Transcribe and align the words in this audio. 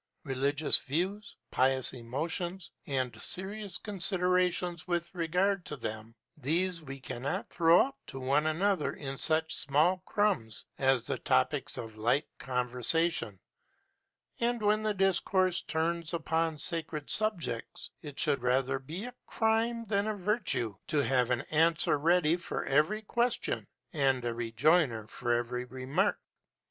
Religious 0.23 0.79
views, 0.79 1.37
pious 1.51 1.93
emotions, 1.93 2.71
and 2.87 3.21
serious 3.21 3.77
considerations 3.77 4.87
with 4.87 5.13
regard 5.13 5.63
to 5.63 5.77
them 5.77 6.15
these 6.35 6.81
we 6.81 6.99
cannot 6.99 7.45
throw 7.51 7.85
out 7.85 7.95
to 8.07 8.19
one 8.19 8.47
another 8.47 8.91
in 8.93 9.15
such 9.15 9.55
small 9.55 9.97
crumbs 10.07 10.65
as 10.79 11.05
the 11.05 11.19
topics 11.19 11.77
of 11.77 11.95
a 11.95 12.01
light 12.01 12.25
conversation; 12.39 13.39
and 14.39 14.63
when 14.63 14.81
the 14.81 14.95
discourse 14.95 15.61
turns 15.61 16.15
upon 16.15 16.57
sacred 16.57 17.07
subjects, 17.11 17.91
it 18.01 18.25
would 18.25 18.41
rather 18.41 18.79
be 18.79 19.05
a 19.05 19.13
crime 19.27 19.83
than 19.83 20.07
a 20.07 20.15
virtue 20.17 20.75
to 20.87 21.03
have 21.05 21.29
an 21.29 21.41
answer 21.51 21.95
ready 21.99 22.35
for 22.35 22.65
every 22.65 23.03
question, 23.03 23.67
and 23.93 24.25
a 24.25 24.33
rejoinder 24.33 25.05
for 25.07 25.31
every 25.31 25.63
remark. 25.63 26.17